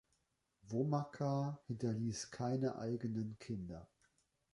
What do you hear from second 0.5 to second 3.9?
Womacka hinterließ keine eigenen Kinder.